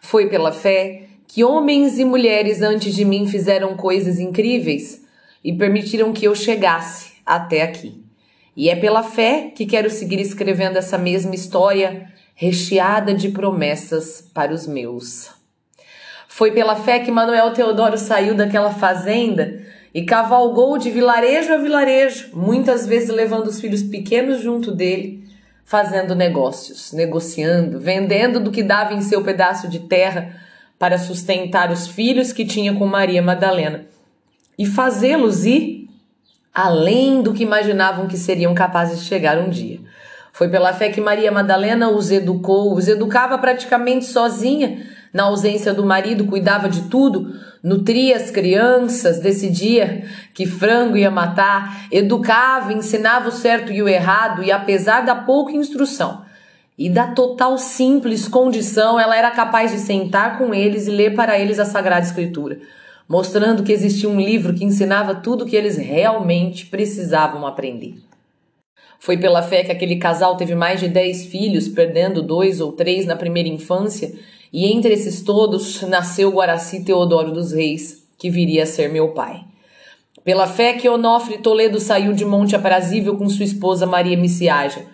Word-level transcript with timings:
Foi 0.00 0.28
pela 0.28 0.52
fé 0.52 1.02
que 1.26 1.44
homens 1.44 1.98
e 1.98 2.04
mulheres 2.04 2.62
antes 2.62 2.94
de 2.94 3.04
mim 3.04 3.26
fizeram 3.26 3.76
coisas 3.76 4.18
incríveis 4.18 5.04
e 5.44 5.52
permitiram 5.52 6.12
que 6.12 6.26
eu 6.26 6.34
chegasse 6.34 7.12
até 7.24 7.62
aqui. 7.62 8.02
E 8.56 8.70
é 8.70 8.74
pela 8.74 9.02
fé 9.02 9.52
que 9.54 9.66
quero 9.66 9.90
seguir 9.90 10.20
escrevendo 10.20 10.78
essa 10.78 10.98
mesma 10.98 11.34
história 11.34 12.10
recheada 12.34 13.14
de 13.14 13.28
promessas 13.28 14.30
para 14.32 14.52
os 14.52 14.66
meus. 14.66 15.30
Foi 16.26 16.50
pela 16.52 16.76
fé 16.76 17.00
que 17.00 17.10
Manuel 17.10 17.52
Teodoro 17.52 17.98
saiu 17.98 18.34
daquela 18.34 18.72
fazenda 18.72 19.60
e 19.92 20.04
cavalgou 20.04 20.78
de 20.78 20.90
vilarejo 20.90 21.52
a 21.52 21.56
vilarejo, 21.56 22.30
muitas 22.32 22.86
vezes 22.86 23.08
levando 23.08 23.48
os 23.48 23.60
filhos 23.60 23.82
pequenos 23.82 24.40
junto 24.40 24.70
dele, 24.70 25.24
fazendo 25.68 26.14
negócios, 26.14 26.92
negociando, 26.94 27.78
vendendo 27.78 28.40
do 28.40 28.50
que 28.50 28.62
dava 28.62 28.94
em 28.94 29.02
seu 29.02 29.22
pedaço 29.22 29.68
de 29.68 29.80
terra 29.80 30.34
para 30.78 30.96
sustentar 30.96 31.70
os 31.70 31.86
filhos 31.86 32.32
que 32.32 32.46
tinha 32.46 32.74
com 32.74 32.86
Maria 32.86 33.20
Madalena 33.20 33.84
e 34.58 34.64
fazê-los 34.64 35.44
ir 35.44 35.86
além 36.54 37.20
do 37.20 37.34
que 37.34 37.42
imaginavam 37.42 38.08
que 38.08 38.16
seriam 38.16 38.54
capazes 38.54 39.00
de 39.00 39.04
chegar 39.04 39.36
um 39.36 39.50
dia. 39.50 39.78
Foi 40.32 40.48
pela 40.48 40.72
fé 40.72 40.88
que 40.88 41.02
Maria 41.02 41.30
Madalena 41.30 41.90
os 41.90 42.10
educou, 42.10 42.74
os 42.74 42.88
educava 42.88 43.36
praticamente 43.36 44.06
sozinha, 44.06 44.86
na 45.12 45.24
ausência 45.24 45.74
do 45.74 45.84
marido, 45.84 46.26
cuidava 46.26 46.68
de 46.68 46.82
tudo, 46.82 47.34
nutria 47.62 48.16
as 48.16 48.30
crianças, 48.30 49.20
decidia 49.20 50.04
que 50.34 50.46
frango 50.46 50.96
ia 50.96 51.10
matar, 51.10 51.86
educava, 51.90 52.72
ensinava 52.72 53.28
o 53.28 53.32
certo 53.32 53.72
e 53.72 53.82
o 53.82 53.88
errado, 53.88 54.42
e 54.42 54.52
apesar 54.52 55.02
da 55.02 55.14
pouca 55.14 55.52
instrução 55.52 56.22
e 56.76 56.88
da 56.88 57.08
total 57.08 57.58
simples 57.58 58.28
condição, 58.28 59.00
ela 59.00 59.16
era 59.16 59.30
capaz 59.30 59.72
de 59.72 59.78
sentar 59.78 60.38
com 60.38 60.54
eles 60.54 60.86
e 60.86 60.90
ler 60.90 61.14
para 61.14 61.38
eles 61.38 61.58
a 61.58 61.64
Sagrada 61.64 62.06
Escritura 62.06 62.58
mostrando 63.08 63.62
que 63.62 63.72
existia 63.72 64.08
um 64.08 64.20
livro 64.20 64.52
que 64.52 64.64
ensinava 64.64 65.14
tudo 65.14 65.44
o 65.44 65.46
que 65.46 65.56
eles 65.56 65.78
realmente 65.78 66.66
precisavam 66.66 67.46
aprender. 67.46 67.94
Foi 69.00 69.16
pela 69.16 69.42
fé 69.42 69.64
que 69.64 69.72
aquele 69.72 69.96
casal 69.96 70.36
teve 70.36 70.54
mais 70.54 70.78
de 70.78 70.88
dez 70.88 71.24
filhos, 71.24 71.68
perdendo 71.68 72.20
dois 72.20 72.60
ou 72.60 72.72
três 72.72 73.06
na 73.06 73.16
primeira 73.16 73.48
infância, 73.48 74.12
e 74.52 74.66
entre 74.66 74.92
esses 74.92 75.22
todos 75.22 75.82
nasceu 75.82 76.30
Guaraci 76.30 76.84
Teodoro 76.84 77.32
dos 77.32 77.52
Reis, 77.52 78.06
que 78.18 78.30
viria 78.30 78.62
a 78.62 78.66
ser 78.66 78.90
meu 78.90 79.08
pai. 79.08 79.44
Pela 80.24 80.46
fé 80.46 80.74
que 80.74 80.88
Onofre 80.88 81.38
Toledo 81.38 81.80
saiu 81.80 82.12
de 82.12 82.24
Monte 82.24 82.56
Aprazível 82.56 83.16
com 83.16 83.28
sua 83.28 83.44
esposa 83.44 83.86
Maria 83.86 84.16
Miciaja, 84.16 84.84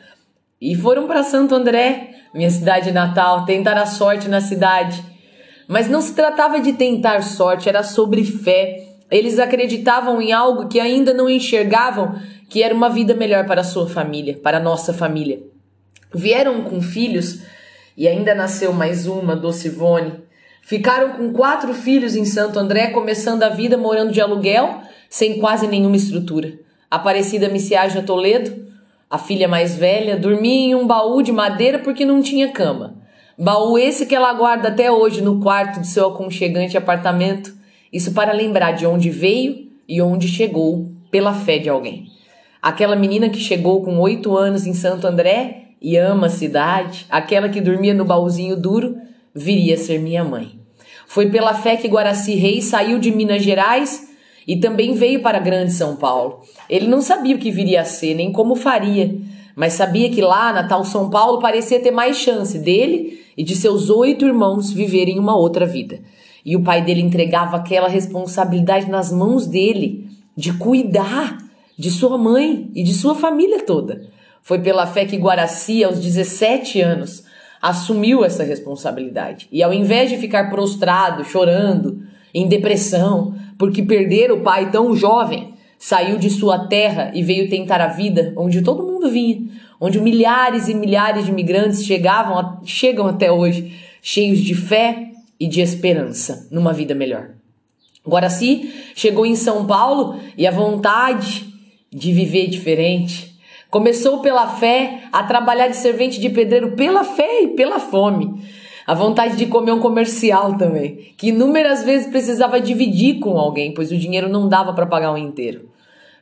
e 0.60 0.74
foram 0.74 1.06
para 1.06 1.22
Santo 1.22 1.54
André, 1.54 2.10
minha 2.32 2.50
cidade 2.50 2.92
natal, 2.92 3.44
tentar 3.44 3.76
a 3.76 3.86
sorte 3.86 4.28
na 4.28 4.40
cidade 4.40 5.14
mas 5.66 5.88
não 5.88 6.00
se 6.00 6.14
tratava 6.14 6.60
de 6.60 6.74
tentar 6.74 7.22
sorte, 7.22 7.68
era 7.68 7.82
sobre 7.82 8.24
fé. 8.24 8.86
Eles 9.10 9.38
acreditavam 9.38 10.20
em 10.20 10.32
algo 10.32 10.68
que 10.68 10.80
ainda 10.80 11.14
não 11.14 11.28
enxergavam, 11.28 12.18
que 12.48 12.62
era 12.62 12.74
uma 12.74 12.88
vida 12.88 13.14
melhor 13.14 13.46
para 13.46 13.62
a 13.62 13.64
sua 13.64 13.88
família, 13.88 14.38
para 14.42 14.58
a 14.58 14.62
nossa 14.62 14.92
família. 14.92 15.42
Vieram 16.12 16.62
com 16.62 16.80
filhos 16.80 17.42
e 17.96 18.08
ainda 18.08 18.34
nasceu 18.34 18.72
mais 18.72 19.06
uma, 19.06 19.36
Docivone. 19.36 20.12
Ficaram 20.62 21.12
com 21.12 21.32
quatro 21.32 21.72
filhos 21.74 22.16
em 22.16 22.24
Santo 22.24 22.58
André, 22.58 22.88
começando 22.88 23.42
a 23.42 23.48
vida 23.48 23.76
morando 23.76 24.12
de 24.12 24.20
aluguel, 24.20 24.80
sem 25.08 25.38
quase 25.38 25.66
nenhuma 25.66 25.96
estrutura. 25.96 26.52
Aparecida 26.90 27.48
Miciaja 27.48 28.02
Toledo, 28.02 28.64
a 29.10 29.18
filha 29.18 29.46
mais 29.46 29.76
velha, 29.76 30.16
dormia 30.16 30.68
em 30.68 30.74
um 30.74 30.86
baú 30.86 31.22
de 31.22 31.30
madeira 31.30 31.78
porque 31.78 32.04
não 32.04 32.22
tinha 32.22 32.50
cama. 32.50 32.96
Baú 33.38 33.78
esse 33.78 34.06
que 34.06 34.14
ela 34.14 34.32
guarda 34.32 34.68
até 34.68 34.90
hoje 34.90 35.20
no 35.20 35.40
quarto 35.40 35.80
de 35.80 35.86
seu 35.86 36.08
aconchegante 36.08 36.76
apartamento, 36.76 37.54
isso 37.92 38.12
para 38.12 38.32
lembrar 38.32 38.72
de 38.72 38.86
onde 38.86 39.10
veio 39.10 39.68
e 39.88 40.00
onde 40.00 40.26
chegou 40.26 40.90
pela 41.10 41.32
fé 41.32 41.58
de 41.58 41.68
alguém. 41.68 42.06
Aquela 42.62 42.96
menina 42.96 43.28
que 43.28 43.38
chegou 43.38 43.84
com 43.84 43.98
oito 43.98 44.36
anos 44.36 44.66
em 44.66 44.72
Santo 44.72 45.06
André 45.06 45.63
e 45.84 45.98
ama 45.98 46.28
a 46.28 46.30
cidade, 46.30 47.04
aquela 47.10 47.46
que 47.46 47.60
dormia 47.60 47.92
no 47.92 48.06
baúzinho 48.06 48.56
duro, 48.56 48.96
viria 49.34 49.74
a 49.74 49.76
ser 49.76 50.00
minha 50.00 50.24
mãe. 50.24 50.58
Foi 51.06 51.28
pela 51.28 51.52
fé 51.52 51.76
que 51.76 51.86
Guaraci 51.86 52.36
Reis 52.36 52.64
saiu 52.64 52.98
de 52.98 53.10
Minas 53.10 53.42
Gerais 53.42 54.08
e 54.48 54.56
também 54.56 54.94
veio 54.94 55.20
para 55.20 55.38
Grande 55.38 55.72
São 55.72 55.94
Paulo. 55.96 56.40
Ele 56.70 56.86
não 56.86 57.02
sabia 57.02 57.36
o 57.36 57.38
que 57.38 57.50
viria 57.50 57.82
a 57.82 57.84
ser, 57.84 58.14
nem 58.14 58.32
como 58.32 58.56
faria, 58.56 59.14
mas 59.54 59.74
sabia 59.74 60.08
que 60.08 60.22
lá 60.22 60.54
na 60.54 60.66
tal 60.66 60.86
São 60.86 61.10
Paulo 61.10 61.38
parecia 61.38 61.78
ter 61.78 61.90
mais 61.90 62.16
chance 62.16 62.58
dele 62.58 63.20
e 63.36 63.44
de 63.44 63.54
seus 63.54 63.90
oito 63.90 64.24
irmãos 64.24 64.72
viverem 64.72 65.18
uma 65.18 65.36
outra 65.36 65.66
vida. 65.66 66.00
E 66.42 66.56
o 66.56 66.62
pai 66.62 66.80
dele 66.80 67.02
entregava 67.02 67.58
aquela 67.58 67.88
responsabilidade 67.88 68.90
nas 68.90 69.12
mãos 69.12 69.46
dele 69.46 70.08
de 70.34 70.50
cuidar 70.54 71.36
de 71.78 71.90
sua 71.90 72.16
mãe 72.16 72.70
e 72.74 72.82
de 72.82 72.94
sua 72.94 73.14
família 73.14 73.62
toda. 73.66 74.14
Foi 74.44 74.58
pela 74.58 74.86
fé 74.86 75.06
que 75.06 75.16
Guaraci, 75.16 75.82
aos 75.82 75.98
17 75.98 76.78
anos, 76.82 77.24
assumiu 77.62 78.22
essa 78.22 78.44
responsabilidade. 78.44 79.48
E 79.50 79.62
ao 79.62 79.72
invés 79.72 80.10
de 80.10 80.18
ficar 80.18 80.50
prostrado, 80.50 81.24
chorando, 81.24 82.02
em 82.34 82.46
depressão, 82.46 83.34
porque 83.58 83.82
perder 83.82 84.30
o 84.30 84.42
pai 84.42 84.70
tão 84.70 84.94
jovem, 84.94 85.54
saiu 85.78 86.18
de 86.18 86.28
sua 86.28 86.66
terra 86.66 87.10
e 87.14 87.22
veio 87.22 87.48
tentar 87.48 87.80
a 87.80 87.86
vida 87.86 88.34
onde 88.36 88.60
todo 88.60 88.82
mundo 88.82 89.10
vinha, 89.10 89.48
onde 89.80 89.98
milhares 89.98 90.68
e 90.68 90.74
milhares 90.74 91.24
de 91.24 91.30
imigrantes 91.30 91.82
chegavam, 91.82 92.60
chegam 92.66 93.06
até 93.06 93.32
hoje, 93.32 93.74
cheios 94.02 94.40
de 94.40 94.54
fé 94.54 95.08
e 95.40 95.46
de 95.46 95.62
esperança 95.62 96.48
numa 96.50 96.74
vida 96.74 96.94
melhor. 96.94 97.30
Guaraci 98.06 98.70
chegou 98.94 99.24
em 99.24 99.36
São 99.36 99.66
Paulo 99.66 100.20
e 100.36 100.46
a 100.46 100.50
vontade 100.50 101.46
de 101.90 102.12
viver 102.12 102.48
diferente. 102.48 103.33
Começou 103.74 104.20
pela 104.20 104.46
fé 104.46 105.00
a 105.12 105.24
trabalhar 105.24 105.66
de 105.66 105.76
servente 105.76 106.20
de 106.20 106.30
pedreiro 106.30 106.76
pela 106.76 107.02
fé 107.02 107.42
e 107.42 107.48
pela 107.48 107.80
fome. 107.80 108.40
A 108.86 108.94
vontade 108.94 109.36
de 109.36 109.46
comer 109.46 109.72
um 109.72 109.80
comercial 109.80 110.56
também, 110.56 111.12
que 111.16 111.30
inúmeras 111.30 111.82
vezes 111.82 112.06
precisava 112.06 112.60
dividir 112.60 113.18
com 113.18 113.36
alguém, 113.36 113.74
pois 113.74 113.90
o 113.90 113.96
dinheiro 113.96 114.28
não 114.28 114.48
dava 114.48 114.72
para 114.74 114.86
pagar 114.86 115.12
um 115.12 115.18
inteiro 115.18 115.70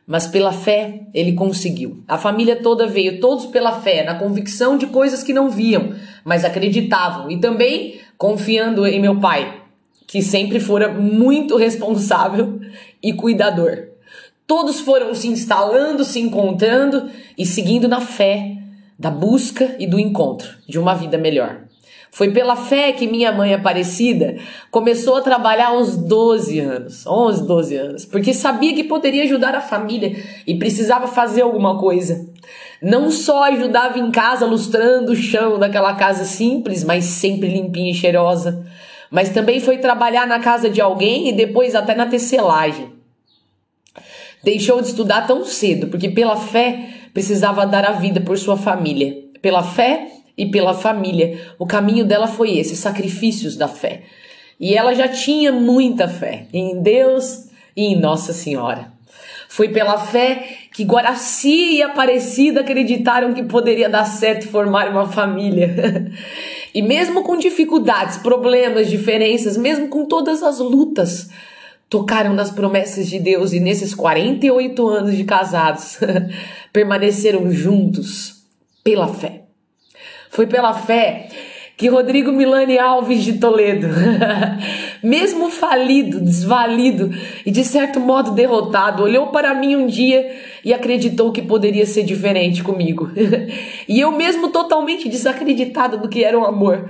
mas 0.06 0.26
pela 0.26 0.50
fé 0.50 1.02
ele 1.12 1.34
conseguiu. 1.34 2.02
A 2.08 2.16
família 2.16 2.56
toda 2.56 2.86
veio, 2.86 3.20
todos 3.20 3.46
pela 3.46 3.80
fé, 3.80 4.02
na 4.02 4.14
convicção 4.14 4.78
de 4.78 4.86
coisas 4.86 5.22
que 5.22 5.34
não 5.34 5.50
viam, 5.50 5.92
mas 6.24 6.46
acreditavam 6.46 7.30
e 7.30 7.38
também 7.38 8.00
confiando 8.16 8.86
em 8.86 9.00
meu 9.00 9.20
pai, 9.20 9.60
que 10.06 10.22
sempre 10.22 10.58
fora 10.58 10.90
muito 10.90 11.54
responsável 11.58 12.58
e 13.02 13.12
cuidador. 13.12 13.91
Todos 14.54 14.80
foram 14.80 15.14
se 15.14 15.28
instalando, 15.28 16.04
se 16.04 16.20
encontrando 16.20 17.08
e 17.38 17.46
seguindo 17.46 17.88
na 17.88 18.02
fé 18.02 18.58
da 18.98 19.10
busca 19.10 19.76
e 19.78 19.86
do 19.86 19.98
encontro 19.98 20.46
de 20.68 20.78
uma 20.78 20.94
vida 20.94 21.16
melhor. 21.16 21.62
Foi 22.10 22.32
pela 22.32 22.54
fé 22.54 22.92
que 22.92 23.06
minha 23.06 23.32
mãe 23.32 23.54
Aparecida 23.54 24.36
começou 24.70 25.16
a 25.16 25.22
trabalhar 25.22 25.68
aos 25.68 25.96
12 25.96 26.60
anos, 26.60 27.06
11, 27.06 27.46
12 27.46 27.76
anos, 27.76 28.04
porque 28.04 28.34
sabia 28.34 28.74
que 28.74 28.84
poderia 28.84 29.22
ajudar 29.22 29.54
a 29.54 29.60
família 29.62 30.22
e 30.46 30.54
precisava 30.54 31.06
fazer 31.06 31.40
alguma 31.40 31.78
coisa. 31.78 32.28
Não 32.82 33.10
só 33.10 33.44
ajudava 33.44 33.98
em 33.98 34.10
casa 34.10 34.44
lustrando 34.44 35.12
o 35.12 35.16
chão 35.16 35.58
daquela 35.58 35.94
casa 35.94 36.26
simples, 36.26 36.84
mas 36.84 37.06
sempre 37.06 37.48
limpinha 37.48 37.92
e 37.92 37.94
cheirosa, 37.94 38.66
mas 39.10 39.30
também 39.30 39.60
foi 39.60 39.78
trabalhar 39.78 40.26
na 40.26 40.40
casa 40.40 40.68
de 40.68 40.78
alguém 40.78 41.30
e 41.30 41.32
depois 41.32 41.74
até 41.74 41.94
na 41.94 42.04
tecelagem. 42.04 43.00
Deixou 44.42 44.80
de 44.80 44.88
estudar 44.88 45.26
tão 45.26 45.44
cedo, 45.44 45.88
porque 45.88 46.08
pela 46.08 46.36
fé 46.36 46.88
precisava 47.12 47.66
dar 47.66 47.84
a 47.84 47.92
vida 47.92 48.20
por 48.20 48.38
sua 48.38 48.56
família. 48.56 49.22
Pela 49.40 49.62
fé, 49.62 50.08
e 50.36 50.46
pela 50.46 50.74
família. 50.74 51.40
O 51.58 51.66
caminho 51.66 52.04
dela 52.04 52.26
foi 52.26 52.58
esse, 52.58 52.76
sacrifícios 52.76 53.56
da 53.56 53.68
fé. 53.68 54.02
E 54.58 54.74
ela 54.74 54.94
já 54.94 55.08
tinha 55.08 55.52
muita 55.52 56.08
fé 56.08 56.46
em 56.52 56.80
Deus 56.80 57.46
e 57.76 57.86
em 57.86 58.00
Nossa 58.00 58.32
Senhora. 58.32 58.92
Foi 59.48 59.68
pela 59.68 59.98
fé 59.98 60.48
que 60.72 60.84
Guaraci 60.84 61.76
e 61.76 61.82
Aparecida 61.82 62.60
acreditaram 62.60 63.34
que 63.34 63.42
poderia 63.42 63.88
dar 63.88 64.04
certo 64.04 64.48
formar 64.48 64.88
uma 64.88 65.06
família. 65.06 66.10
e 66.74 66.80
mesmo 66.80 67.22
com 67.22 67.36
dificuldades, 67.36 68.16
problemas, 68.18 68.88
diferenças, 68.88 69.56
mesmo 69.56 69.88
com 69.88 70.06
todas 70.06 70.42
as 70.42 70.58
lutas, 70.58 71.28
tocaram 71.92 72.32
nas 72.32 72.50
promessas 72.50 73.06
de 73.06 73.18
Deus 73.18 73.52
e 73.52 73.60
nesses 73.60 73.94
48 73.94 74.88
anos 74.88 75.14
de 75.14 75.24
casados 75.24 75.98
permaneceram 76.72 77.52
juntos 77.52 78.46
pela 78.82 79.06
fé. 79.06 79.42
Foi 80.30 80.46
pela 80.46 80.72
fé 80.72 81.28
que 81.76 81.88
Rodrigo 81.88 82.32
Milani 82.32 82.78
Alves 82.78 83.22
de 83.22 83.34
Toledo, 83.34 83.88
mesmo 85.04 85.50
falido, 85.50 86.18
desvalido 86.18 87.10
e 87.44 87.50
de 87.50 87.62
certo 87.62 88.00
modo 88.00 88.30
derrotado, 88.30 89.02
olhou 89.02 89.26
para 89.26 89.52
mim 89.52 89.76
um 89.76 89.86
dia 89.86 90.34
e 90.64 90.72
acreditou 90.72 91.30
que 91.30 91.42
poderia 91.42 91.84
ser 91.84 92.04
diferente 92.04 92.64
comigo. 92.64 93.10
e 93.86 94.00
eu 94.00 94.10
mesmo 94.12 94.48
totalmente 94.48 95.10
desacreditada 95.10 95.98
do 95.98 96.08
que 96.08 96.24
era 96.24 96.38
o 96.38 96.46
amor, 96.46 96.88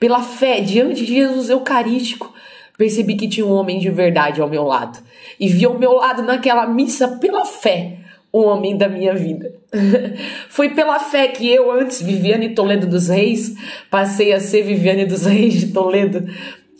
Pela 0.00 0.22
fé, 0.22 0.60
diante 0.62 1.04
de 1.04 1.14
Jesus 1.14 1.50
Eucarístico, 1.50 2.32
percebi 2.80 3.14
que 3.14 3.28
tinha 3.28 3.44
um 3.44 3.52
homem 3.52 3.78
de 3.78 3.90
verdade 3.90 4.40
ao 4.40 4.48
meu 4.48 4.64
lado. 4.64 5.00
E 5.38 5.48
vi 5.48 5.66
ao 5.66 5.78
meu 5.78 5.92
lado 5.92 6.22
naquela 6.22 6.66
missa, 6.66 7.18
pela 7.18 7.44
fé, 7.44 7.98
o 8.32 8.40
homem 8.40 8.74
da 8.74 8.88
minha 8.88 9.14
vida. 9.14 9.52
Foi 10.48 10.70
pela 10.70 10.98
fé 10.98 11.28
que 11.28 11.46
eu, 11.46 11.70
antes 11.70 12.00
Viviane 12.00 12.54
Toledo 12.54 12.86
dos 12.86 13.08
Reis, 13.08 13.54
passei 13.90 14.32
a 14.32 14.40
ser 14.40 14.62
Viviane 14.62 15.04
dos 15.04 15.26
Reis 15.26 15.60
de 15.60 15.66
Toledo. 15.74 16.26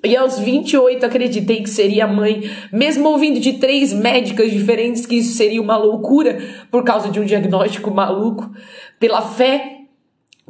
E 0.03 0.17
aos 0.17 0.39
28 0.39 1.05
acreditei 1.05 1.63
que 1.63 1.69
seria 1.69 2.07
mãe, 2.07 2.51
mesmo 2.73 3.07
ouvindo 3.11 3.39
de 3.39 3.59
três 3.59 3.93
médicas 3.93 4.51
diferentes 4.51 5.05
que 5.05 5.17
isso 5.17 5.35
seria 5.35 5.61
uma 5.61 5.77
loucura 5.77 6.39
por 6.71 6.83
causa 6.83 7.11
de 7.11 7.21
um 7.21 7.27
diagnóstico 7.27 7.91
maluco. 7.91 8.51
Pela 8.99 9.21
fé, 9.21 9.80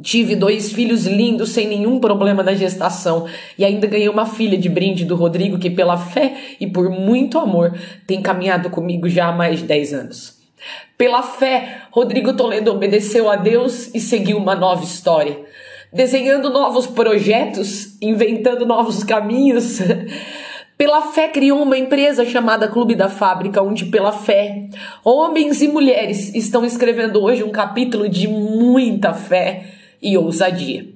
Tive 0.01 0.35
dois 0.35 0.71
filhos 0.71 1.05
lindos 1.05 1.49
sem 1.49 1.67
nenhum 1.67 1.99
problema 1.99 2.41
na 2.41 2.53
gestação 2.53 3.27
e 3.57 3.65
ainda 3.65 3.87
ganhei 3.87 4.09
uma 4.09 4.25
filha 4.25 4.57
de 4.57 4.69
brinde 4.69 5.05
do 5.05 5.15
Rodrigo 5.15 5.59
que, 5.59 5.69
pela 5.69 5.97
fé 5.97 6.33
e 6.59 6.67
por 6.67 6.89
muito 6.89 7.37
amor, 7.37 7.77
tem 8.07 8.21
caminhado 8.21 8.69
comigo 8.69 9.09
já 9.09 9.27
há 9.27 9.31
mais 9.31 9.59
de 9.59 9.65
10 9.65 9.93
anos. 9.93 10.39
Pela 10.97 11.21
fé, 11.23 11.83
Rodrigo 11.91 12.33
Toledo 12.33 12.71
obedeceu 12.71 13.29
a 13.29 13.35
Deus 13.35 13.93
e 13.93 13.99
seguiu 13.99 14.37
uma 14.37 14.55
nova 14.55 14.83
história, 14.83 15.39
desenhando 15.91 16.49
novos 16.49 16.87
projetos, 16.87 17.97
inventando 18.01 18.65
novos 18.65 19.03
caminhos. 19.03 19.79
Pela 20.77 21.01
fé 21.03 21.27
criou 21.27 21.61
uma 21.61 21.77
empresa 21.77 22.25
chamada 22.25 22.67
Clube 22.67 22.95
da 22.95 23.07
Fábrica, 23.07 23.61
onde 23.61 23.85
pela 23.85 24.11
fé, 24.11 24.67
homens 25.05 25.61
e 25.61 25.67
mulheres 25.67 26.33
estão 26.33 26.65
escrevendo 26.65 27.21
hoje 27.21 27.43
um 27.43 27.51
capítulo 27.51 28.09
de 28.09 28.27
muita 28.27 29.13
fé 29.13 29.80
e 30.01 30.17
ousadia. 30.17 30.87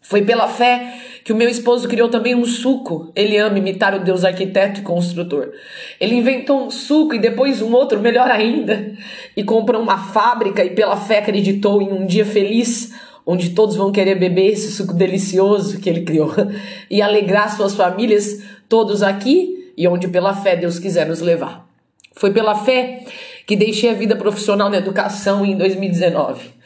Foi 0.00 0.22
pela 0.22 0.48
fé 0.48 0.98
que 1.24 1.32
o 1.32 1.36
meu 1.36 1.48
esposo 1.48 1.88
criou 1.88 2.08
também 2.08 2.34
um 2.34 2.44
suco. 2.44 3.12
Ele 3.14 3.36
ama 3.36 3.58
imitar 3.58 3.94
o 3.94 4.02
Deus 4.02 4.24
arquiteto 4.24 4.80
e 4.80 4.82
construtor. 4.82 5.52
Ele 6.00 6.16
inventou 6.16 6.66
um 6.66 6.70
suco 6.70 7.14
e 7.14 7.18
depois 7.18 7.62
um 7.62 7.72
outro, 7.72 8.00
melhor 8.00 8.28
ainda, 8.28 8.92
e 9.36 9.44
comprou 9.44 9.80
uma 9.80 9.98
fábrica 9.98 10.64
e 10.64 10.70
pela 10.70 10.96
fé 10.96 11.18
acreditou 11.18 11.80
em 11.80 11.92
um 11.92 12.06
dia 12.06 12.26
feliz 12.26 12.92
onde 13.24 13.50
todos 13.50 13.76
vão 13.76 13.92
querer 13.92 14.16
beber 14.16 14.50
esse 14.50 14.72
suco 14.72 14.92
delicioso 14.92 15.78
que 15.78 15.88
ele 15.88 16.02
criou 16.02 16.32
e 16.90 17.00
alegrar 17.00 17.54
suas 17.54 17.74
famílias 17.74 18.42
todos 18.68 19.02
aqui 19.02 19.72
e 19.76 19.86
onde 19.86 20.08
pela 20.08 20.34
fé 20.34 20.56
Deus 20.56 20.78
quiser 20.78 21.06
nos 21.06 21.20
levar. 21.20 21.66
Foi 22.14 22.32
pela 22.32 22.54
fé 22.54 23.04
que 23.46 23.56
deixei 23.56 23.90
a 23.90 23.94
vida 23.94 24.16
profissional 24.16 24.68
na 24.68 24.78
educação 24.78 25.46
em 25.46 25.56
2019. 25.56 26.61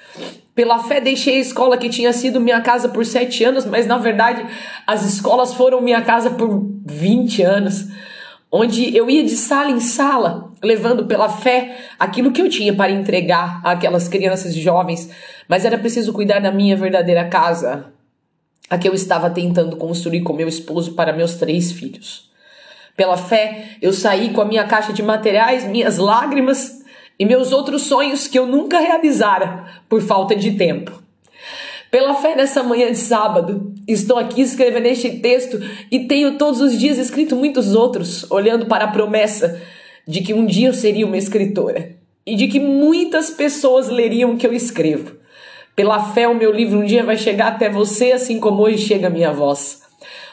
Pela 0.57 0.79
fé 0.79 1.03
deixei 1.03 1.37
a 1.37 1.41
escola 1.41 1.77
que 1.77 1.91
tinha 1.91 2.15
sido 2.15 2.41
minha 2.41 2.63
casa 2.63 2.89
por 2.89 3.05
sete 3.05 3.45
anos, 3.45 3.67
mas 3.67 3.87
na 3.87 3.99
verdade 3.99 4.43
as 4.87 5.05
escolas 5.05 5.53
foram 5.53 5.83
minha 5.83 6.01
casa 6.01 6.31
por 6.31 6.67
20 6.87 7.43
anos, 7.43 7.89
onde 8.51 8.97
eu 8.97 9.11
ia 9.11 9.23
de 9.23 9.37
sala 9.37 9.71
em 9.71 9.81
sala, 9.81 10.51
levando 10.63 11.05
pela 11.05 11.29
fé 11.29 11.77
aquilo 11.99 12.33
que 12.33 12.41
eu 12.41 12.49
tinha 12.49 12.75
para 12.75 12.91
entregar 12.91 13.61
àquelas 13.63 14.09
crianças 14.09 14.57
e 14.57 14.63
jovens, 14.63 15.11
mas 15.47 15.67
era 15.67 15.77
preciso 15.77 16.11
cuidar 16.11 16.41
da 16.41 16.51
minha 16.51 16.75
verdadeira 16.75 17.29
casa, 17.29 17.93
a 18.71 18.79
que 18.79 18.89
eu 18.89 18.95
estava 18.95 19.29
tentando 19.29 19.77
construir 19.77 20.23
com 20.23 20.33
meu 20.33 20.49
esposo 20.49 20.95
para 20.95 21.13
meus 21.13 21.35
três 21.35 21.71
filhos. 21.71 22.31
Pela 22.97 23.19
fé, 23.19 23.77
eu 23.83 23.93
saí 23.93 24.31
com 24.31 24.41
a 24.41 24.47
minha 24.47 24.65
caixa 24.65 24.95
de 24.95 25.03
materiais, 25.03 25.65
minhas 25.65 25.99
lágrimas 25.99 26.83
e 27.19 27.25
meus 27.25 27.53
outros 27.53 27.83
sonhos 27.83 28.27
que 28.27 28.39
eu 28.39 28.47
nunca 28.47 28.79
realizara 28.79 29.67
por 29.89 30.01
falta 30.03 30.35
de 30.35 30.53
tempo. 30.53 31.03
Pela 31.91 32.15
fé 32.15 32.35
nessa 32.35 32.63
manhã 32.63 32.91
de 32.91 32.99
sábado, 32.99 33.73
estou 33.87 34.19
aqui 34.19 34.43
escrevendo 34.43 34.87
este 34.87 35.19
texto 35.19 35.59
e 35.91 36.01
tenho 36.01 36.37
todos 36.37 36.61
os 36.61 36.79
dias 36.79 36.99
escrito 36.99 37.37
muitos 37.37 37.75
outros, 37.75 38.31
olhando 38.31 38.67
para 38.67 38.85
a 38.85 38.91
promessa 38.91 39.61
de 40.07 40.21
que 40.21 40.35
um 40.35 40.45
dia 40.45 40.69
eu 40.69 40.75
seria 40.75 41.07
uma 41.07 41.17
escritora 41.17 41.97
e 42.27 42.35
de 42.35 42.49
que 42.49 42.59
muitas 42.59 43.31
pessoas 43.31 43.89
leriam 43.89 44.33
o 44.33 44.37
que 44.37 44.47
eu 44.47 44.53
escrevo. 44.53 45.17
Pela 45.77 46.13
fé, 46.13 46.27
o 46.27 46.35
meu 46.35 46.51
livro 46.51 46.81
um 46.81 46.85
dia 46.85 47.05
vai 47.05 47.17
chegar 47.17 47.49
até 47.49 47.69
você, 47.69 48.13
assim 48.13 48.41
como 48.41 48.63
hoje 48.63 48.79
chega 48.79 49.07
a 49.07 49.11
minha 49.11 49.33
voz. 49.33 49.83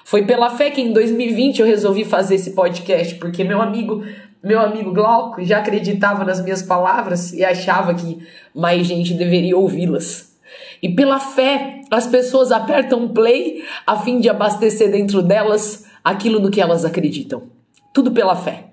Foi 0.04 0.24
pela 0.24 0.50
fé 0.50 0.70
que 0.70 0.82
em 0.82 0.92
2020 0.92 1.60
eu 1.60 1.66
resolvi 1.66 2.04
fazer 2.04 2.36
esse 2.36 2.52
podcast, 2.52 3.16
porque 3.16 3.44
meu 3.44 3.62
amigo 3.62 4.04
meu 4.44 4.60
amigo 4.60 4.92
Glauco 4.92 5.42
já 5.44 5.60
acreditava 5.60 6.26
nas 6.26 6.44
minhas 6.44 6.62
palavras 6.62 7.32
e 7.32 7.46
achava 7.46 7.94
que 7.94 8.28
mais 8.54 8.86
gente 8.86 9.14
deveria 9.14 9.58
ouvi-las. 9.58 10.34
E 10.82 10.90
pela 10.90 11.18
fé, 11.18 11.82
as 11.90 12.08
pessoas 12.08 12.52
apertam 12.52 13.08
play 13.08 13.64
a 13.88 13.96
fim 13.98 14.20
de 14.20 14.28
abastecer 14.30 14.92
dentro 14.92 15.22
delas 15.22 15.86
aquilo 16.04 16.42
no 16.42 16.52
que 16.52 16.60
elas 16.60 16.84
acreditam. 16.84 17.44
Tudo 17.94 18.12
pela 18.12 18.36
fé. 18.36 18.66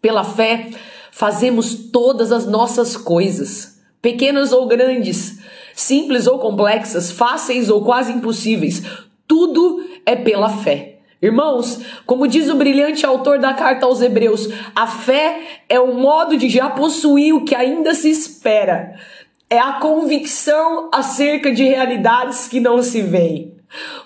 Pela 0.00 0.22
fé, 0.22 0.70
fazemos 1.10 1.74
todas 1.90 2.30
as 2.30 2.46
nossas 2.46 2.96
coisas, 2.96 3.80
pequenas 4.00 4.52
ou 4.52 4.68
grandes, 4.68 5.40
simples 5.74 6.28
ou 6.28 6.38
complexas, 6.38 7.10
fáceis 7.10 7.68
ou 7.68 7.84
quase 7.84 8.12
impossíveis. 8.12 8.84
Tudo 9.26 9.84
é 10.06 10.14
pela 10.14 10.48
fé. 10.48 10.89
Irmãos, 11.22 11.80
como 12.06 12.26
diz 12.26 12.48
o 12.48 12.54
brilhante 12.54 13.04
autor 13.04 13.38
da 13.38 13.52
carta 13.52 13.84
aos 13.84 14.00
Hebreus, 14.00 14.48
a 14.74 14.86
fé 14.86 15.62
é 15.68 15.78
o 15.78 15.94
modo 15.94 16.36
de 16.36 16.48
já 16.48 16.70
possuir 16.70 17.34
o 17.34 17.44
que 17.44 17.54
ainda 17.54 17.94
se 17.94 18.08
espera. 18.08 18.94
É 19.48 19.58
a 19.58 19.74
convicção 19.74 20.88
acerca 20.90 21.52
de 21.52 21.64
realidades 21.64 22.48
que 22.48 22.58
não 22.58 22.82
se 22.82 23.02
veem. 23.02 23.54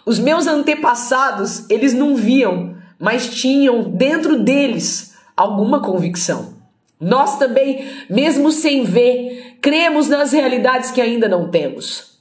Os 0.05 0.19
meus 0.19 0.47
antepassados, 0.47 1.69
eles 1.71 1.95
não 1.95 2.17
viam, 2.17 2.75
mas 2.99 3.33
tinham 3.33 3.83
dentro 3.91 4.43
deles 4.43 5.15
alguma 5.37 5.81
convicção. 5.81 6.55
Nós 7.01 7.39
também, 7.39 7.87
mesmo 8.11 8.51
sem 8.51 8.83
ver, 8.83 9.59
cremos 9.61 10.09
nas 10.09 10.33
realidades 10.33 10.91
que 10.91 11.01
ainda 11.01 11.29
não 11.29 11.49
temos. 11.51 12.14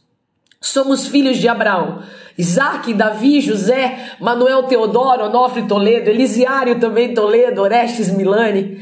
Somos 0.64 1.08
filhos 1.08 1.38
de 1.40 1.50
Abraão 1.50 2.02
Isaac, 2.38 2.94
Davi, 2.94 3.42
José, 3.42 4.16
Manuel 4.20 4.64
Teodoro, 4.64 5.26
Onofre 5.26 5.64
Toledo, 5.64 6.10
Elisiário 6.10 6.80
também 6.80 7.14
Toledo, 7.14 7.62
Orestes 7.62 8.10
Milani. 8.10 8.80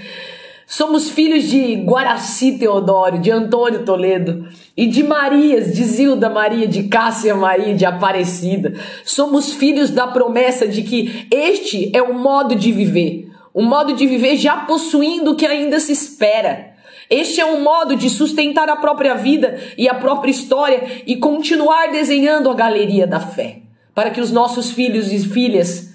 Somos 0.66 1.10
filhos 1.10 1.44
de 1.44 1.76
Guaraci 1.84 2.54
Teodoro, 2.54 3.20
de 3.20 3.30
Antônio 3.30 3.84
Toledo 3.84 4.48
e 4.78 4.88
de 4.88 5.04
Marias, 5.04 5.74
de 5.76 5.84
Zilda 5.84 6.30
Maria, 6.30 6.66
de 6.66 6.84
Cássia 6.84 7.36
Maria, 7.36 7.76
de 7.76 7.84
Aparecida. 7.84 8.74
Somos 9.04 9.52
filhos 9.52 9.90
da 9.90 10.08
promessa 10.08 10.66
de 10.66 10.84
que 10.84 11.28
este 11.30 11.92
é 11.94 12.02
o 12.02 12.14
modo 12.14 12.56
de 12.56 12.72
viver, 12.72 13.30
um 13.54 13.64
modo 13.64 13.94
de 13.94 14.08
viver 14.08 14.38
já 14.38 14.58
possuindo 14.60 15.32
o 15.32 15.36
que 15.36 15.46
ainda 15.46 15.78
se 15.78 15.92
espera. 15.92 16.71
Este 17.12 17.42
é 17.42 17.46
um 17.46 17.62
modo 17.62 17.94
de 17.98 18.10
sustentar 18.10 18.70
a 18.70 18.78
própria 18.78 19.16
vida 19.16 19.60
e 19.78 19.90
a 19.90 19.94
própria 19.94 20.32
história 20.32 21.04
e 21.06 21.18
continuar 21.18 21.92
desenhando 21.92 22.50
a 22.50 22.54
galeria 22.54 23.06
da 23.06 23.20
fé, 23.20 23.64
para 23.94 24.10
que 24.10 24.22
os 24.22 24.32
nossos 24.32 24.72
filhos 24.72 25.12
e 25.12 25.20
filhas 25.20 25.92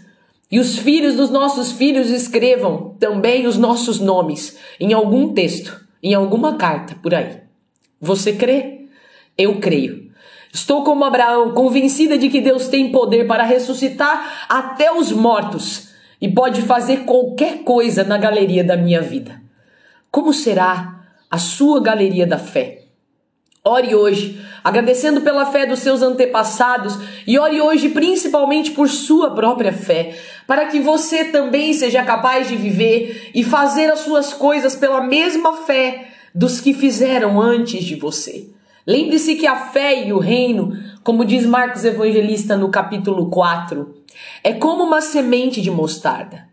e 0.50 0.60
os 0.60 0.78
filhos 0.78 1.16
dos 1.16 1.30
nossos 1.30 1.72
filhos 1.72 2.10
escrevam 2.10 2.94
também 3.00 3.46
os 3.46 3.56
nossos 3.56 3.98
nomes 3.98 4.58
em 4.78 4.92
algum 4.92 5.32
texto, 5.32 5.80
em 6.02 6.12
alguma 6.12 6.56
carta 6.56 6.94
por 7.02 7.14
aí. 7.14 7.38
Você 7.98 8.34
crê? 8.34 8.82
Eu 9.38 9.58
creio. 9.58 10.10
Estou 10.52 10.84
como 10.84 11.02
Abraão, 11.02 11.52
convencida 11.52 12.18
de 12.18 12.28
que 12.28 12.42
Deus 12.42 12.68
tem 12.68 12.92
poder 12.92 13.26
para 13.26 13.42
ressuscitar 13.42 14.46
até 14.50 14.92
os 14.92 15.10
mortos 15.12 15.88
e 16.20 16.28
pode 16.28 16.60
fazer 16.60 17.04
qualquer 17.04 17.64
coisa 17.64 18.04
na 18.04 18.18
galeria 18.18 18.62
da 18.62 18.76
minha 18.76 19.00
vida. 19.00 19.40
Como 20.10 20.32
será 20.32 20.95
a 21.30 21.38
sua 21.38 21.80
galeria 21.80 22.26
da 22.26 22.38
fé. 22.38 22.82
Ore 23.64 23.96
hoje, 23.96 24.40
agradecendo 24.62 25.22
pela 25.22 25.46
fé 25.46 25.66
dos 25.66 25.80
seus 25.80 26.00
antepassados, 26.00 26.96
e 27.26 27.36
ore 27.36 27.60
hoje 27.60 27.88
principalmente 27.88 28.70
por 28.70 28.88
sua 28.88 29.34
própria 29.34 29.72
fé, 29.72 30.16
para 30.46 30.66
que 30.66 30.78
você 30.78 31.24
também 31.24 31.72
seja 31.72 32.04
capaz 32.04 32.48
de 32.48 32.54
viver 32.54 33.32
e 33.34 33.42
fazer 33.42 33.90
as 33.90 34.00
suas 34.00 34.32
coisas 34.32 34.76
pela 34.76 35.00
mesma 35.00 35.56
fé 35.64 36.08
dos 36.32 36.60
que 36.60 36.72
fizeram 36.72 37.40
antes 37.40 37.84
de 37.84 37.96
você. 37.96 38.48
Lembre-se 38.86 39.34
que 39.34 39.48
a 39.48 39.56
fé 39.56 40.06
e 40.06 40.12
o 40.12 40.20
reino, 40.20 40.78
como 41.02 41.24
diz 41.24 41.44
Marcos 41.44 41.84
Evangelista 41.84 42.56
no 42.56 42.68
capítulo 42.68 43.28
4, 43.28 43.96
é 44.44 44.52
como 44.52 44.84
uma 44.84 45.00
semente 45.00 45.60
de 45.60 45.72
mostarda. 45.72 46.45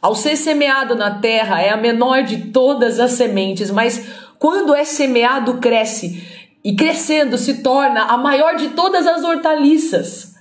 Ao 0.00 0.14
ser 0.14 0.36
semeado 0.36 0.94
na 0.94 1.18
terra, 1.18 1.60
é 1.60 1.68
a 1.68 1.76
menor 1.76 2.22
de 2.22 2.46
todas 2.50 2.98
as 2.98 3.12
sementes, 3.12 3.70
mas 3.70 4.06
quando 4.38 4.74
é 4.74 4.84
semeado, 4.84 5.58
cresce 5.58 6.26
e 6.64 6.74
crescendo 6.74 7.36
se 7.36 7.62
torna 7.62 8.04
a 8.04 8.16
maior 8.16 8.56
de 8.56 8.68
todas 8.68 9.06
as 9.06 9.22
hortaliças. 9.22 10.34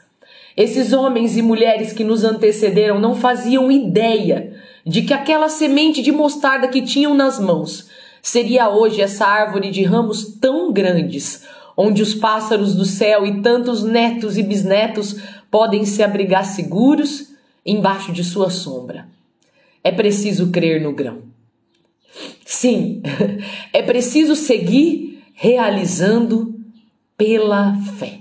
Esses 0.56 0.94
homens 0.94 1.36
e 1.36 1.42
mulheres 1.42 1.92
que 1.92 2.04
nos 2.04 2.24
antecederam 2.24 3.00
não 3.00 3.16
faziam 3.16 3.70
ideia 3.70 4.54
de 4.86 5.02
que 5.02 5.14
aquela 5.14 5.50
semente 5.50 6.02
de 6.02 6.12
mostarda 6.12 6.68
que 6.68 6.82
tinham 6.82 7.14
nas 7.14 7.40
mãos 7.40 7.90
seria 8.22 8.70
hoje 8.70 9.02
essa 9.02 9.26
árvore 9.26 9.72
de 9.72 9.84
ramos 9.84 10.38
tão 10.40 10.72
grandes, 10.72 11.44
onde 11.76 12.02
os 12.02 12.14
pássaros 12.14 12.76
do 12.76 12.86
céu 12.86 13.26
e 13.26 13.42
tantos 13.42 13.84
netos 13.84 14.38
e 14.38 14.44
bisnetos 14.44 15.18
podem 15.52 15.86
se 15.86 16.02
abrigar 16.02 16.46
seguros 16.46 17.30
embaixo 17.66 18.12
de 18.12 18.24
sua 18.24 18.50
sombra. 18.50 19.19
É 19.84 19.92
preciso 19.92 20.52
crer 20.52 20.82
no 20.82 20.94
grão. 20.94 21.24
Sim, 22.46 23.02
é 23.72 23.82
preciso 23.82 24.36
seguir 24.36 25.24
realizando 25.34 26.60
pela 27.18 27.76
fé. 27.98 28.20